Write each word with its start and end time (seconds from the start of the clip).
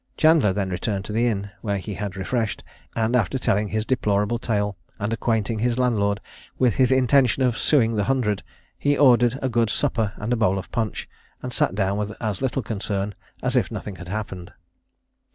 Chandler 0.17 0.51
then 0.51 0.71
returned 0.71 1.05
to 1.05 1.13
the 1.13 1.27
inn 1.27 1.51
where 1.61 1.77
he 1.77 1.93
had 1.93 2.15
refreshed, 2.15 2.63
and, 2.95 3.15
after 3.15 3.37
telling 3.37 3.67
his 3.67 3.85
deplorable 3.85 4.39
tale, 4.39 4.75
and 4.97 5.13
acquainting 5.13 5.59
his 5.59 5.77
landlord 5.77 6.19
with 6.57 6.73
his 6.77 6.91
intention 6.91 7.43
of 7.43 7.55
suing 7.55 7.93
the 7.95 8.05
hundred, 8.05 8.41
he 8.79 8.97
ordered 8.97 9.37
a 9.43 9.47
good 9.47 9.69
supper 9.69 10.13
and 10.15 10.33
a 10.33 10.37
bowl 10.37 10.57
of 10.57 10.71
punch, 10.71 11.07
and 11.43 11.53
sat 11.53 11.75
down 11.75 11.99
with 11.99 12.13
as 12.19 12.41
little 12.41 12.63
concern 12.63 13.13
as 13.43 13.55
if 13.55 13.69
nothing 13.69 13.97
had 13.97 14.07
happened. 14.07 14.51